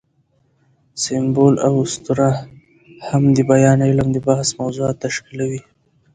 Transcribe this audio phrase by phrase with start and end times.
[1.03, 2.31] سمبول او اسطوره
[3.07, 5.61] هم د بیان علم د بحث موضوعات تشکیلوي.